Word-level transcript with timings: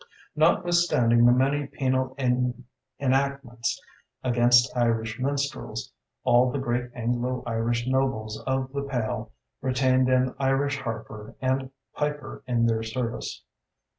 Notwithstanding 0.35 1.27
the 1.27 1.31
many 1.31 1.67
penal 1.67 2.15
enactments 2.99 3.79
against 4.23 4.75
Irish 4.75 5.19
minstrels, 5.19 5.91
all 6.23 6.49
the 6.51 6.57
great 6.57 6.89
Anglo 6.95 7.43
Irish 7.45 7.85
nobles 7.85 8.41
of 8.47 8.73
the 8.73 8.81
Pale 8.81 9.31
retained 9.61 10.09
an 10.09 10.33
Irish 10.39 10.79
harper 10.79 11.35
and 11.39 11.69
piper 11.93 12.41
in 12.47 12.65
their 12.65 12.81
service. 12.81 13.43